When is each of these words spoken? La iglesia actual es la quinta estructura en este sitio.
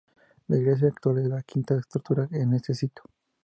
La 0.47 0.57
iglesia 0.57 0.87
actual 0.87 1.19
es 1.19 1.27
la 1.27 1.43
quinta 1.43 1.75
estructura 1.77 2.27
en 2.31 2.55
este 2.55 2.73
sitio. 2.73 3.03